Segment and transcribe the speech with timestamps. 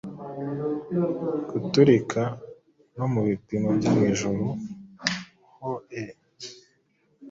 [1.59, 2.21] Guturika,
[2.95, 4.45] no mubipimo byo mwijuru
[5.59, 6.01] hoe